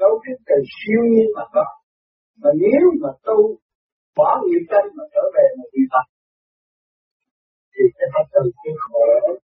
[0.01, 1.65] cấu trúc từ siêu nhiên mà có.
[2.43, 3.39] Mà nếu mà tu
[4.19, 6.07] bỏ nghiệp tranh mà trở về một vị Phật.
[7.73, 9.05] Thì sẽ phải từ cái khổ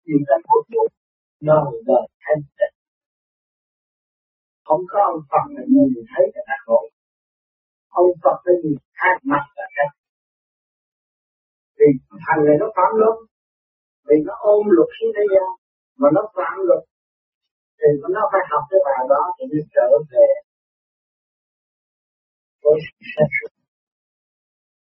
[0.07, 0.89] nghiệp tranh của cuộc
[1.49, 2.77] đời đời thanh tịnh.
[4.67, 6.81] Không có ông Phật là người nhìn thấy là khổ.
[7.89, 9.91] Ông Phật là người khác mặt là khác.
[11.79, 11.89] Vì
[12.27, 13.15] thằng này nó phạm lắm
[14.09, 15.49] vì nó ôm luật xuống thế gian,
[16.01, 16.83] mà nó phạm luật.
[17.79, 20.29] Thì nó phải học cái bài đó thì mới trở về.
[22.63, 23.58] Với sự sáng suốt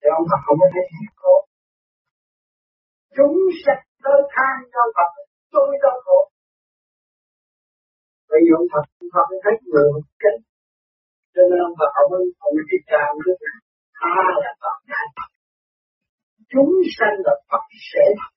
[0.08, 0.84] thì ông Phật không có thấy
[1.20, 1.34] khổ
[3.16, 5.10] chúng sạch tới than cho Phật
[5.52, 6.18] tôi đau khổ
[8.30, 10.40] bây giờ ông Phật ông Phật thấy người một kính.
[11.34, 12.10] Cho nên ông Phật, ông
[12.46, 13.40] ông thích ca ông thích
[13.98, 14.76] tha là Phật
[16.52, 18.32] chúng sanh là Phật sẽ Phật.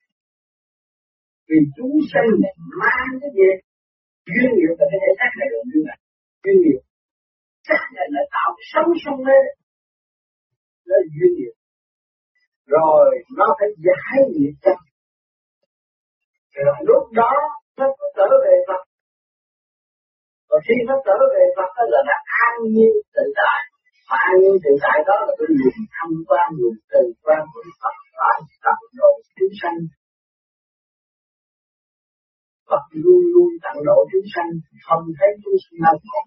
[1.48, 3.50] Vì chúng sanh này mang cái gì?
[4.34, 5.98] Duyên nghiệp là cái thể xác này là duyên này
[6.42, 6.80] duyên nghiệp.
[7.68, 9.44] Xác này là tạo sống sống lên
[10.86, 11.54] đó là duyên nghiệp
[12.66, 13.06] rồi,
[13.38, 14.74] nó phải giải nghiệp cho.
[16.64, 17.32] Rồi, lúc đó,
[17.78, 18.82] nó có trở về Phật.
[20.50, 23.60] Và khi nó trở về Phật đó là nó an nhiên tự tại.
[24.10, 27.62] Mà an nhiên tự tại đó là cái dùng thâm quan dùng từ quan của
[27.82, 29.78] Phật tại tập độ chúng sanh.
[32.70, 34.50] Phật luôn luôn tận độ chúng sanh,
[34.86, 36.22] không thấy chúng sanh nào khổ.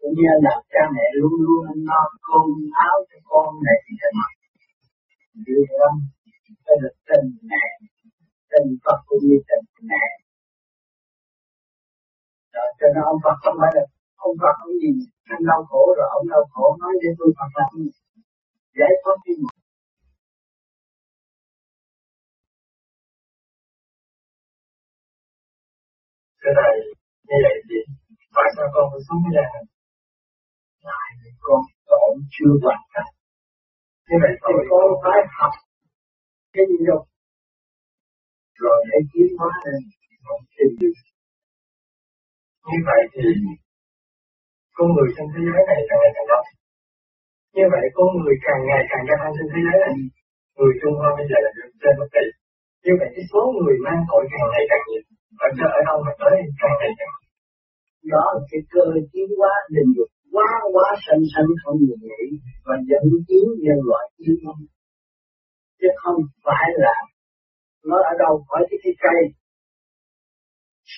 [0.00, 2.48] Cũng như là cha mẹ luôn luôn lo cơm
[2.88, 4.32] áo cho con này thì phải mặc
[5.46, 5.88] điều đó
[6.64, 7.66] phải được tình mẹ
[8.52, 10.04] tình Phật cũng như tình mẹ
[12.54, 13.84] rồi cho nên ông Phật không phải là
[14.26, 14.96] ông Phật ông nhìn
[15.34, 17.70] anh đau khổ rồi, ông đau khổ, nói để tôi Phật làm
[18.78, 19.54] giải thoát đi một
[26.42, 26.74] cái này,
[27.28, 27.78] như vậy thì
[28.36, 29.50] tại sao con phải sống cái này?
[30.88, 31.10] Lại
[31.46, 33.15] con tội chưa hoàn thành
[34.06, 35.54] thế vậy thì con phải học
[36.54, 37.00] cái gì đâu.
[38.62, 39.80] Rồi để tiến hóa lên
[40.26, 40.98] một trên đường
[42.70, 43.24] như vậy thì
[44.76, 46.46] con người trên thế giới này càng ngày càng đông.
[47.56, 49.94] Như vậy con người càng ngày càng gia tăng trên thế giới này,
[50.56, 51.50] người Trung Hoa bây giờ là
[51.82, 52.24] trên một tỷ.
[52.84, 55.02] Như vậy cái số người mang tội càng ngày càng nhiều.
[55.38, 57.12] Và cho ở đâu mà tới càng ngày càng
[58.12, 62.26] đó là cái cơ tiến hóa định dục quá quá sanh sanh không ngừng nghỉ
[62.66, 64.54] và dẫn tiến nhân loại tiến hóa
[65.80, 66.96] chứ không phải là
[67.88, 69.20] nó ở đâu khỏi cái cái cây.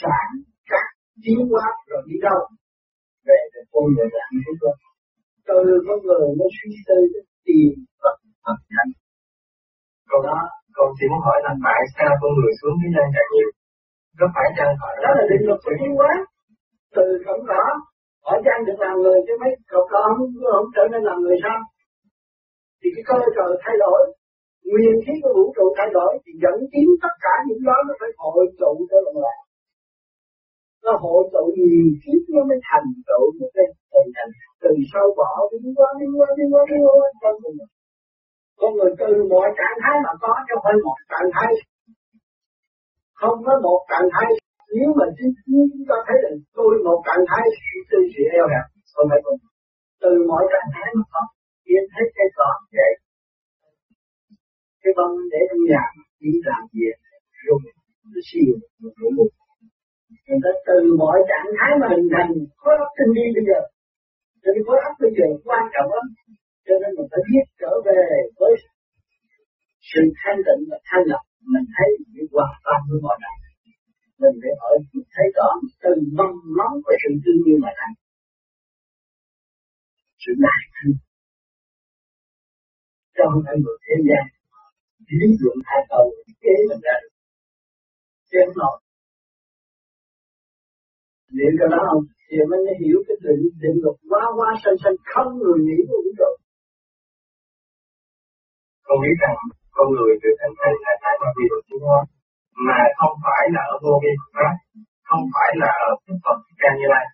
[0.01, 0.29] Sản
[0.71, 0.87] cắt
[1.23, 2.41] tiến hóa rồi đi đâu?
[3.27, 4.73] Về để con người làm cái đó.
[5.49, 6.99] Từ con người nó suy tư
[7.47, 7.73] tiền
[8.03, 8.91] vật thật thành
[10.11, 10.41] còn đó
[10.77, 13.51] con chỉ muốn hỏi là tại sao con người xuống thế gian càng nhiều?
[14.19, 16.13] Có phải chăng phải đó là định luật của tiến hóa.
[16.97, 17.65] Từ cổng đó
[18.29, 21.39] họ gian được làm người chứ mấy cậu con không, không trở nên làm người
[21.45, 21.59] sao?
[22.81, 24.01] Thì cái cơ trời thay đổi.
[24.71, 27.95] Nguyên khí của vũ trụ thay đổi thì dẫn tiến tất cả những đó nó
[28.01, 29.39] phải hội tụ cho lần lại
[30.85, 34.31] nó hội tụ nhiều kiếp nó mới thành tựu một cái hình thành
[34.63, 37.55] từ sau bỏ đi qua đi qua đi qua đi qua con người
[38.61, 41.51] con người từ mọi trạng thái mà có chứ không phải một trạng thái.
[43.21, 44.29] Không có một trạng thái
[44.77, 47.45] nếu mà chúng ta thấy là tôi một trạng thái
[47.91, 49.39] tư sự eo hẹp không phải không
[50.03, 51.21] từ mọi trạng thái nó có
[51.67, 52.93] biến thấy cái cỏ vậy
[54.83, 55.85] cái bông để trong nhà
[56.21, 56.87] chỉ làm gì
[57.47, 57.65] dùng
[58.13, 59.31] nó siêu nó cái mục
[60.29, 63.61] người ta từ mọi trạng thái mà hình thành, khối óc tinh đi bây giờ,
[64.43, 66.07] cho nên khối óc bây giờ quan trọng lắm.
[66.67, 68.01] Cho nên mình phải biết trở về
[68.39, 68.53] với
[69.91, 73.37] sự thanh tịnh và thanh lập mình thấy những hoàn toàn với mọi này
[74.21, 75.49] mình phải hỏi mình thấy rõ
[75.83, 77.95] từ mong móng của sự thương yêu mà thành.
[80.23, 80.91] Sự đại thân
[83.17, 84.25] trong anh một thế gian,
[85.19, 86.05] lý luận hai cầu,
[86.43, 87.15] kế mình ra được.
[88.31, 88.77] Chứ không nổi
[91.37, 92.05] niệm cái đó không?
[92.27, 95.79] Thì mình mới hiểu cái định định luật quá quá sanh sanh, không người nghĩ
[95.89, 96.33] của vũ trụ
[98.89, 99.37] con nghĩ rằng
[99.77, 102.01] con người được thành thành là tại bởi vì được tiến hóa
[102.67, 104.55] mà không phải là ở vô vi pháp
[105.09, 107.07] không phải là ở đức phật ca như lai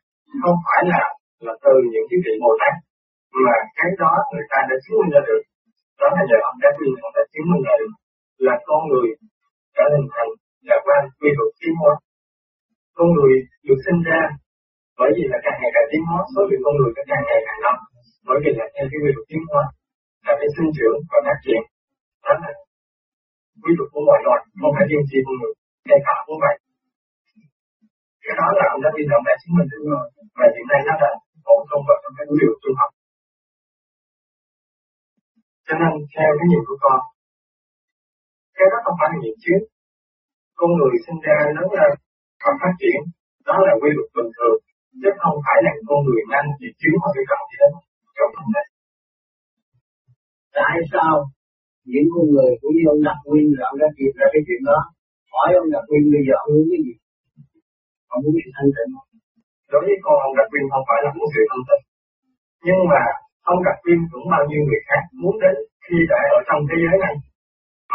[0.42, 1.02] không phải là
[1.46, 2.74] là từ những cái vị bồ tát.
[3.44, 5.42] Mà cái đó người ta đã chứng minh ra được.
[6.00, 7.92] Đó là nhờ ông đã minh, ông đã chứng minh ra được
[8.46, 9.08] là con người
[9.76, 10.30] đã hình thành
[10.68, 11.94] là quan quy luật tiến hóa
[12.98, 13.32] con người
[13.66, 14.20] được sinh ra
[14.98, 17.40] bởi vì là càng ngày càng tiến hóa số lượng con người nó càng ngày
[17.46, 17.80] càng đông
[18.28, 19.64] bởi vì là theo cái quy luật tiến hóa
[20.26, 21.62] là cái sinh trưởng và phát triển.
[22.24, 22.50] Đó là
[23.62, 25.52] quy luật của mọi loài không phải riêng gì con người
[25.88, 26.56] kể cả của mày
[28.24, 30.06] cái đó là ông đã tin rằng mẹ chính mình đúng rồi.
[30.38, 31.10] Và hiện nay nó đã
[31.46, 32.90] bổ sung vào trong cái điều luật trung học.
[35.66, 37.00] Cho nên theo cái nhìn của con,
[38.56, 39.56] cái đó không phải là nghiệp chứ
[40.58, 41.92] con người sinh ra, lớn lên
[42.42, 43.00] và phát triển,
[43.48, 44.58] đó là quy luật bình thường,
[45.00, 47.68] chứ không phải là con người nhanh thì chiếu hoặc cái cần gì đó
[48.16, 48.64] trong vấn đề
[50.56, 51.14] tại sao
[51.92, 54.62] những con người cũng như ông Đặc Nguyên là ông đã kịp ra cái chuyện
[54.70, 54.78] đó.
[55.34, 56.94] Hỏi ông Đặc Nguyên bây giờ ông muốn cái gì?
[58.12, 58.92] Ông muốn sự thanh tịnh.
[59.72, 61.84] Đối với con ông Đặc Nguyên không phải là muốn sự thanh tịnh.
[62.66, 63.02] Nhưng mà
[63.52, 66.76] ông Đặc Nguyên cũng bao nhiêu người khác muốn đến khi đã ở trong thế
[66.84, 67.14] giới này.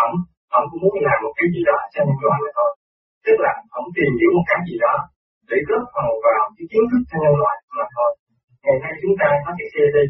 [0.05, 0.13] Ông
[0.57, 2.71] ông cũng muốn làm một cái gì đó cho nhân loại này thôi.
[3.25, 4.95] Tức là ông tìm hiểu một cái gì đó
[5.49, 8.11] để góp phần vào cái kiến thức cho nhân loại mà thôi.
[8.63, 10.05] Ngày nay chúng ta có cái xe đi.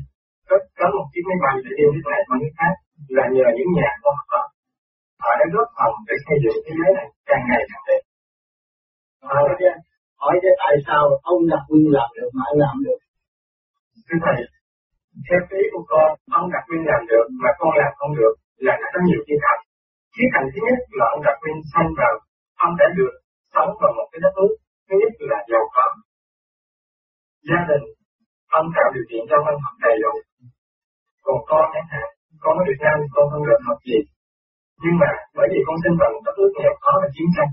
[0.49, 2.73] Có, có một chiếc máy bay để đi nước này qua nước khác
[3.15, 4.47] là nhờ những nhà khoa học
[5.23, 8.01] họ đã góp phần để xây dựng thế giới này càng ngày càng đẹp.
[9.29, 9.69] Hỏi chứ
[10.21, 12.99] hỏi chứ tại sao ông đặt nguyên làm được mà anh làm được?
[14.07, 14.39] Thưa thầy
[15.27, 16.07] theo ý của con
[16.39, 18.33] ông đặt nguyên làm được mà con làm không được
[18.65, 19.61] là nó có nhiều khía cạnh
[20.15, 22.13] khía cạnh thứ nhất là ông đặt nguyên sanh vào
[22.65, 23.13] ông đã được
[23.53, 24.53] sống vào một cái đất nước
[24.87, 25.85] thứ nhất là giàu có.
[27.49, 27.85] Gia đình
[28.59, 30.13] ông tạo điều kiện cho con học đầy đủ.
[31.25, 32.09] Còn con chẳng hạn
[32.43, 33.99] con ở Việt Nam con không được học gì.
[34.83, 37.51] Nhưng mà bởi vì con sinh bằng một đất nước nghèo khó là chiến tranh,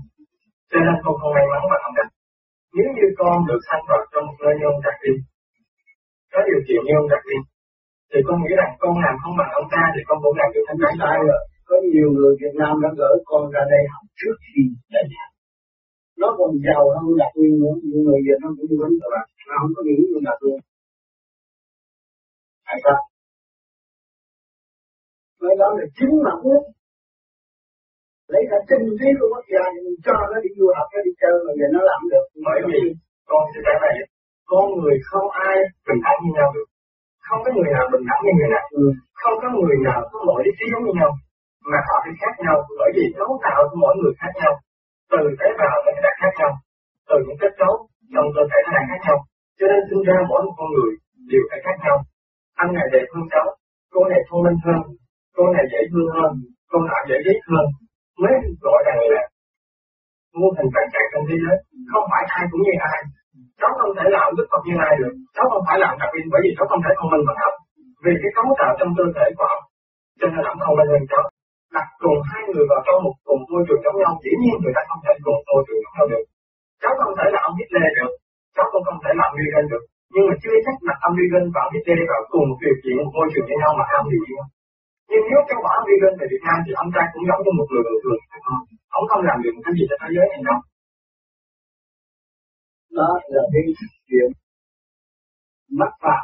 [0.71, 2.09] cho nên con không may mắn mà không được.
[2.77, 5.13] Nếu như con được sanh vào trong một nơi nhân đặc đi,
[6.33, 7.37] có điều kiện như ông đặc đi,
[8.11, 10.63] thì con nghĩ rằng con làm không bằng ông ta thì con cũng làm được
[10.67, 14.03] thanh cái sai rồi có nhiều người Việt Nam đã gửi con ra đây học
[14.19, 14.61] trước khi
[14.93, 15.31] đại học
[16.21, 19.25] nó còn giàu hơn đặc Nguyên nữa những người việt nó cũng vẫn các bạn
[19.47, 20.59] nó không có nghĩ như đặc viên
[22.67, 22.99] tại sao
[25.41, 26.63] cái đó là chính mặt nước
[28.33, 29.63] lấy cả tinh khí của quốc gia
[30.05, 32.25] cho nó đi du học nó đi chơi mà giờ nó làm được.
[32.47, 32.79] Bởi vì
[33.29, 33.95] con sẽ trả lời
[34.51, 35.55] con người không ai
[35.87, 36.67] bình đẳng như nhau được.
[37.27, 38.65] Không có người nào bình đẳng như người nào.
[38.81, 38.85] Ừ.
[39.21, 41.11] không có người nào có mọi lý trí giống như nhau.
[41.71, 44.53] Mà họ phải khác nhau bởi vì cấu tạo của mỗi người khác nhau.
[45.11, 46.51] Từ tế bào nó đã khác nhau.
[47.09, 47.73] Từ những kết cấu
[48.13, 49.17] trong cơ thể nó đang khác nhau.
[49.57, 50.91] Cho nên sinh ra mỗi một con người
[51.31, 51.97] đều phải khác nhau.
[52.61, 53.45] Anh này đẹp hơn cháu
[53.93, 54.79] cô này thông minh hơn
[55.37, 56.31] con này dễ thương hơn
[56.71, 57.65] con nào dễ ghét hơn.
[58.21, 58.33] Mới
[58.65, 59.23] gọi rằng là
[60.39, 61.57] muôn hình vạn trạng trong thế giới.
[61.91, 62.99] Không phải ai cũng như ai.
[63.59, 65.13] Cháu không thể làm đức Phật như ai được.
[65.35, 67.53] Cháu không phải làm đặc biệt bởi vì cháu không thể thông minh bằng học,
[68.03, 69.63] vì cái cấu tạo trong cơ thể của ông
[70.19, 71.23] cho nên ông không minh hơn cháu.
[71.75, 74.75] Đặt cùng hai người vào trong một cùng môi trường giống nhau dĩ nhiên người
[74.77, 76.23] ta không thể cùng môi trường giống nhau được.
[76.81, 78.11] Cháu không thể là ông Hitler được.
[78.55, 79.83] Cháu cũng không thể làm Reagan được.
[80.13, 83.11] Nhưng mà chưa chắc là ông Reagan và Hitler vào cùng một điều kiện một
[83.17, 84.43] môi trường với nhau mà ông điều kiện
[85.09, 87.51] nhưng nếu cháu bỏ ông Reagan về Việt Nam thì ông ta cũng giống như
[87.59, 88.21] một người bình thường.
[88.97, 90.59] Ông không làm được một cái gì cho thế giới này đâu.
[92.97, 93.63] Đó là cái
[94.09, 94.29] chuyện
[95.79, 96.23] mắc phạm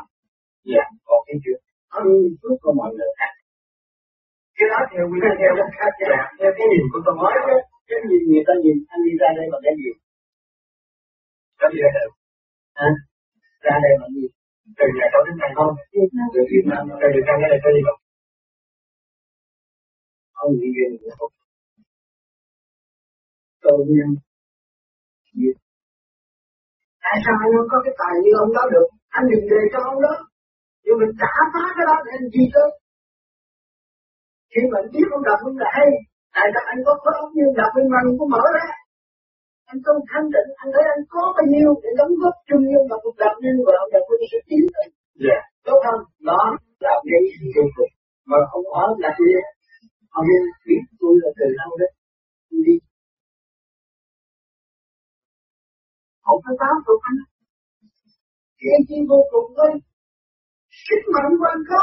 [0.72, 1.60] dạ còn cái chuyện
[2.00, 2.06] ân
[2.40, 3.12] phước của mọi người.
[3.20, 3.34] Khác
[4.58, 6.22] cái đó theo quy theo cách khác dạ.
[6.40, 7.58] Theo cái nhìn của tôi nói cái
[7.90, 9.90] cái nhìn người ta nhìn anh đi ra đây bằng cái gì?
[11.60, 11.92] Cái gì đây
[12.80, 12.90] hả?
[13.66, 14.26] Ra đây bằng gì?
[14.78, 15.72] Từ nhà cháu đến đây không
[16.34, 18.00] từ Việt Nam từ Việt Nam đến đây có gì không
[20.46, 21.34] ông nghĩ về người không
[23.64, 24.10] tôi nhân
[27.04, 28.88] tại sao anh không có cái tài như ông đó được?
[29.18, 30.14] Anh đừng đề cho ông đó.
[30.84, 32.66] Nhưng mình trả phá cái đó để anh gì cơ
[34.54, 35.90] khi mà anh biết ông đọc minh là hay
[36.36, 38.68] tại sao anh có khối óc như đọc minh mà anh có mở ra?
[39.72, 42.80] Anh không thanh tịnh anh thấy anh có bao nhiêu để đóng góp chung như
[42.90, 44.86] mà cuộc đọc nên và ông đọc minh sẽ tiến tới
[45.26, 45.40] dạ.
[45.68, 46.02] Tốt không?
[46.30, 46.42] Đó
[46.86, 47.22] là cái
[47.54, 47.64] sự
[48.30, 49.10] mà không có là
[50.14, 51.92] họ nên biết tôi là từ lâu đấy.
[52.50, 52.76] Tôi đi.
[56.26, 57.20] Không phải tám tôi anh
[58.60, 59.72] thiên chi vô cùng thôi
[60.86, 61.82] sức mạnh quan có.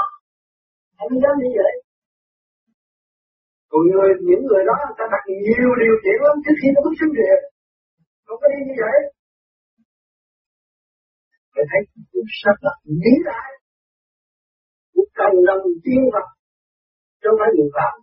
[1.02, 1.74] Anh dám như vậy.
[3.70, 6.80] Còn người những người đó người ta đặt nhiều điều kiện lắm trước khi nó
[6.84, 7.36] bước xuống địa
[8.24, 8.98] không có đi như vậy.
[11.52, 11.80] Phải thấy
[12.12, 13.50] cuộc sắp đặt vĩ lại
[14.94, 16.28] cuộc cần đồng tiên vật
[17.22, 17.94] trong phải người phạm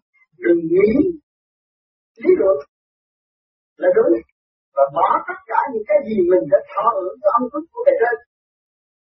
[0.43, 0.89] đừng nghĩ
[2.23, 2.57] lý luận
[3.81, 4.13] là đúng
[4.75, 7.81] và bỏ tất cả những cái gì mình đã thọ hưởng cho âm thức của
[7.85, 8.17] bề trên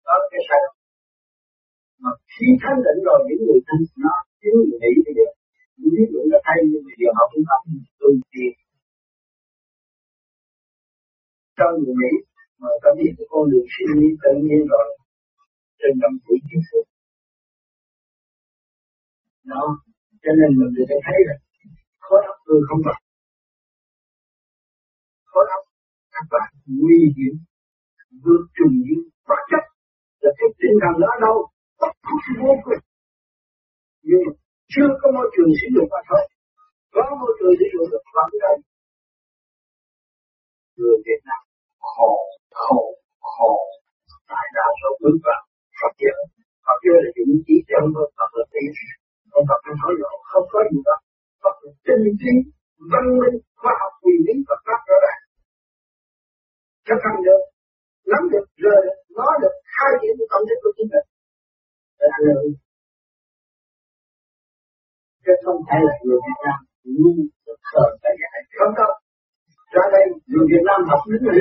[0.07, 0.61] đó là cái sai
[2.03, 5.29] mà khi thanh định rồi, những người thanh nó chính người nghĩ bây giờ,
[5.79, 7.65] những lý luận nó thay nhưng mà giờ họ cũng không
[8.01, 8.53] tu tiền
[11.59, 12.13] cho người Mỹ,
[12.61, 14.89] mà ta biết cái con đường sinh lý tự nhiên rồi,
[15.79, 16.85] trên năm tuổi kiến thức.
[19.53, 19.65] Đó
[20.29, 21.35] cho nên mình người ta thấy là
[22.07, 23.03] khối óc tôi không bằng.
[25.31, 25.63] Khối óc
[26.15, 26.49] các bạn
[26.81, 27.35] nguy hiểm,
[28.25, 29.65] vượt trùng những vật chất.
[30.23, 31.37] Là cái tinh thần đó đâu?
[31.81, 32.83] Bất khúc vô cùng.
[34.09, 34.33] Nhưng mà
[34.73, 36.25] chưa có môi trường sử dụng mà thôi.
[36.95, 38.57] Có môi trường sử dụng được vẫn đây
[40.79, 41.43] người Việt Nam
[41.93, 42.13] khổ
[42.63, 42.83] khổ
[43.33, 43.53] khổ.
[44.31, 45.43] Tại đa số bước vào
[45.81, 46.19] Phật giáo.
[46.67, 48.71] Phật giáo là những chỉ chân thôi Phật là tiền
[49.37, 50.97] Ông Phật không nói rõ không có gì đó
[51.43, 52.39] Phật là chân chính,
[52.93, 55.23] văn minh khoa học quy lý Phật pháp rõ ràng
[56.87, 57.43] chấp hành được
[58.11, 61.07] nắm được rời được nói được khai triển cái tâm thức của chính mình.
[61.99, 62.47] Để ảnh hưởng
[65.25, 66.59] chứ không phải là người Việt Nam
[67.01, 67.15] ngu,
[67.47, 68.93] được thờ tại dạy không đâu
[69.75, 71.39] ra đây người Việt Nam học đến Mỹ.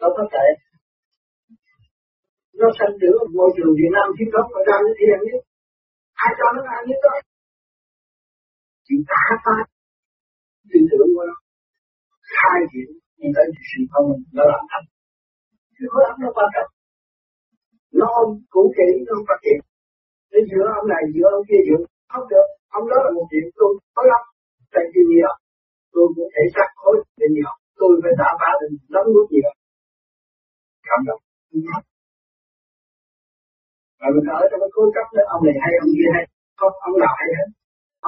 [0.00, 0.46] đâu có thể
[2.60, 5.42] nó sanh trưởng ở môi trường Việt Nam chứ không mà ra nó thiền nhất
[6.24, 7.12] ai cho nó ăn nhất đó
[8.86, 9.56] chỉ ta ta
[10.70, 11.36] tin tưởng qua nó.
[12.36, 12.88] Khai triển
[13.18, 14.06] đi tới sự không
[14.36, 14.86] nó làm thành
[15.74, 16.70] chứ có óc nó quan trọng.
[17.98, 19.58] Nó ôm cũ kỹ nó không phát triển.
[20.32, 21.80] Để giữa ông này, giữa ông kia, giữa
[22.12, 22.46] không được.
[22.76, 24.22] Ông đó là một chuyện tôi có lắm.
[24.74, 25.32] Tại vì nhiều.
[25.92, 27.52] Tôi cũng thể xác khối để nhiều.
[27.80, 29.50] Tôi phải đả phá định lắm nuốt nhiều.
[30.88, 31.22] Cảm động
[34.00, 36.24] và mình ở trong cái cố chấp đó, ông này hay, ông kia hay.
[36.60, 37.48] Không, ông nào hay hết.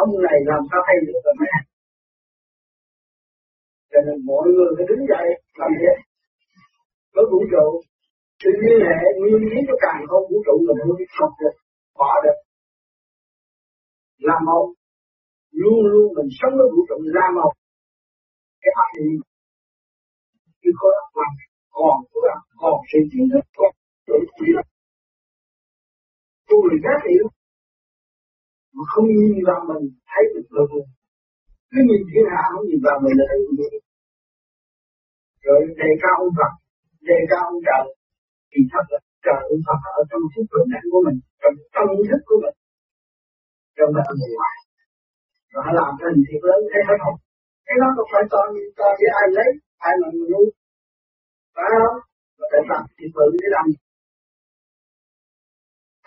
[0.03, 1.51] Ông này làm sao hay được rồi mấy
[3.91, 5.27] cho nên mọi người phải đứng dậy,
[5.61, 5.97] làm việc.
[7.15, 7.67] Với vũ trụ.
[8.41, 11.55] Sự liên hệ nguyên lý của càng không, vũ trụ mình mới học được,
[11.99, 12.39] bỏ được.
[14.29, 14.67] Làm một.
[15.61, 17.53] Luôn luôn mình sống với vũ trụ làm một.
[18.63, 19.21] Cái ác niệm
[20.63, 21.31] cái khối óc quan
[21.77, 21.97] còn
[22.61, 23.71] còn sự kiến thức, còn
[24.07, 24.67] sự kiến thức
[26.65, 27.27] luyện giá hiểu.
[28.77, 30.91] Mà không nhìn vào mình, thấy được lực lượng
[31.71, 33.73] cứ nhìn thiên hạ không nhìn vào mình là thấy được
[35.47, 36.53] rồi đề cao ông Phật,
[37.09, 37.85] đề cao ông trời.
[38.51, 41.87] Thì thật là trời, ông Phật ở trong thức vững mạnh của mình, trong tâm
[42.11, 42.57] thức của mình.
[43.77, 44.59] Trong đời người ngoài
[45.53, 47.19] rồi họ làm cho hình thiệt lớn thế hết không
[47.67, 49.51] cái đó không phải to như to với ai lấy,
[49.89, 50.49] ai mà người nuôi.
[51.55, 51.99] Phải không?
[52.39, 53.79] Và phải làm thì tự để làm gì?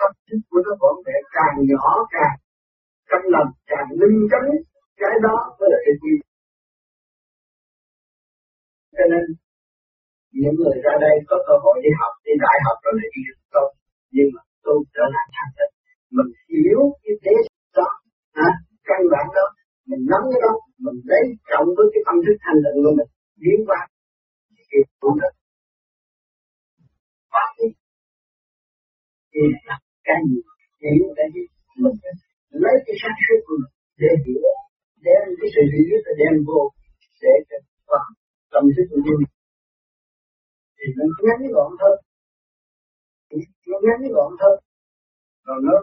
[0.01, 2.35] Tâm thức của nó vẫn mẹ càng nhỏ càng
[3.09, 4.47] trong lòng càng linh chánh
[5.01, 6.13] cái đó mới là cái gì?
[8.97, 9.23] Cho nên
[10.41, 13.21] những người ra đây có cơ hội đi học đi đại học rồi lại đi
[13.27, 13.69] được tốt
[14.15, 15.73] nhưng mà tôi trở lại thanh tịnh.
[16.15, 17.35] Mình hiểu cái thế
[17.77, 17.87] đó
[18.47, 18.49] à,
[18.89, 19.45] căn bản đó
[19.89, 20.53] mình nắm cái đó
[20.85, 23.09] mình lấy trọng với cái tâm thức thanh tịnh của mình
[23.41, 23.79] biến qua
[24.71, 25.33] thì cũng được.
[27.33, 27.67] Phát đi
[29.33, 29.41] thì
[30.07, 30.39] cái gì?
[30.83, 31.43] Hiểu cái gì
[31.83, 31.97] mình
[32.63, 34.41] lấy cái sáng suốt của mình để hiểu
[35.05, 36.61] đem cái sự hiểu để đem vô
[37.21, 37.57] để cho
[38.51, 39.21] tâm thức của mình.
[40.77, 41.95] Thì nó ngắn gọn thôi
[43.69, 44.55] nó ngắn gọn thôi
[45.45, 45.75] rồi nó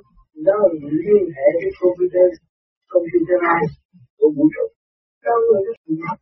[0.47, 0.57] nó
[1.05, 2.29] liên hệ với computer
[2.93, 3.73] computerize
[4.19, 4.67] của vũ trụ.
[5.25, 6.19] Đâu người nó cũng thật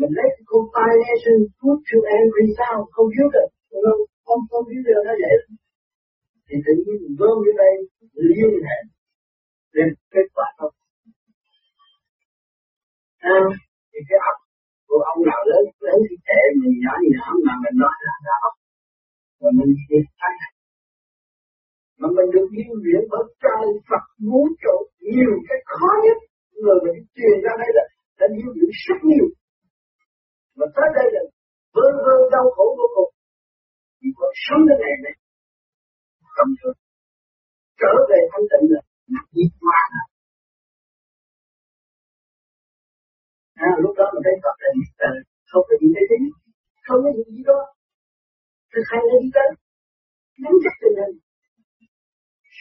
[0.00, 2.28] mình lấy cái compilation good to end
[2.58, 3.44] sound computer
[4.26, 5.36] không biết đưa nó vậy.
[6.46, 7.74] Thì tự nhiên mình gom vô đây
[8.30, 8.78] liên hệ
[9.76, 10.74] lên kết quả không
[13.34, 13.38] à,
[13.90, 14.38] thì cái ốc
[14.88, 18.36] của ông nào lớn lớn thì kệ mình nhỏ nhỏ mà mình nói là ra
[18.48, 18.54] ốc.
[19.40, 20.34] Và mình đi thay
[22.00, 24.76] mà mình được yêu luyện bởi trời Phật vũ trụ
[25.12, 26.18] nhiều cái khó nhất.
[26.62, 27.84] Người mình truyền ra đây là
[28.18, 29.26] đã yêu luyện rất nhiều.
[30.58, 31.22] Mà tới đây là
[31.74, 33.10] vơ vơ đau khổ vô cùng
[33.98, 35.14] chỉ có sống đến ngày này
[36.36, 36.74] tâm thức
[37.80, 38.80] trở về thanh tịnh là
[39.34, 39.80] diệt ma
[43.66, 45.16] à, lúc đó mình thấy Phật là diệt trời
[45.50, 46.24] không có gì để tính
[46.86, 47.60] không có gì gì đó.
[48.72, 49.44] Thực hành là gì đó?
[50.42, 51.14] Nắm chắc tình hình.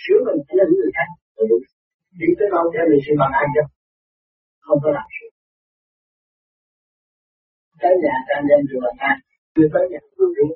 [0.02, 1.10] Sửa mình cho là người khác
[2.20, 3.64] đi tới đâu theo mình sự bằng ai cho
[4.66, 5.28] không có làm sự.
[7.82, 9.18] Tới nhà ta đem rửa bằng
[9.56, 10.50] người tới nhà uống rửa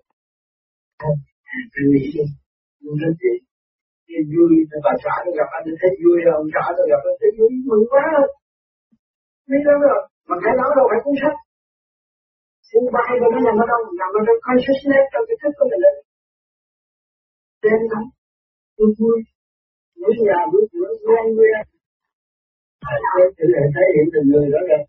[1.73, 2.25] tôi nghĩ đi
[2.83, 3.33] muốn rất gì
[4.07, 4.51] cái vui
[4.85, 7.51] bà xã nó gặp anh thấy vui rồi, ông xã nó gặp anh thấy vui
[7.69, 8.29] mừng quá rồi.
[9.49, 11.37] mấy đó rồi mà cái đó đâu phải cuốn sách
[12.69, 15.67] cuốn bài mà nó nằm ở đâu nằm ở trong consciousness trong cái thức của
[15.71, 15.95] mình đấy
[17.63, 18.03] đem lắm
[18.77, 19.17] tôi vui
[19.99, 21.61] mỗi nhà mỗi bữa quen quen.
[23.09, 23.45] tôi thử
[23.75, 24.81] thể hiện từng người đó rồi